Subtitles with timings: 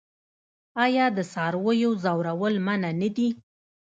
[0.85, 3.29] آیا د څارویو ځورول منع نه دي؟